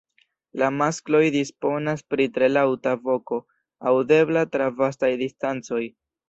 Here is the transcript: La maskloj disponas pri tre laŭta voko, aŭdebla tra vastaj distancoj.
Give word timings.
La 0.59 0.67
maskloj 0.77 1.19
disponas 1.35 2.01
pri 2.13 2.25
tre 2.37 2.47
laŭta 2.53 2.95
voko, 3.11 3.39
aŭdebla 3.93 4.45
tra 4.57 4.71
vastaj 4.81 5.13
distancoj. 5.23 5.85